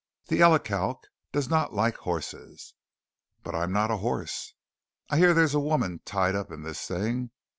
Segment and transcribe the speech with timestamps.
[0.29, 2.73] The elecalc does not like horses."
[3.43, 4.55] "But I'm not a horse."
[5.11, 7.29] "I hear there's a woman tied up in this thing.